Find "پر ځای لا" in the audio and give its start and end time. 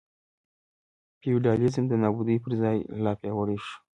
2.43-3.11